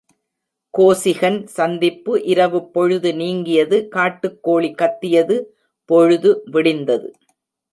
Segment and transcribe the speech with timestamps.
[0.77, 5.57] கோசிகன் சந்திப்பு இரவுப் பொழுது நீங்கியது காட்டுக் கோழி கத்தியது
[5.85, 7.11] பொழுது விடிந்தது.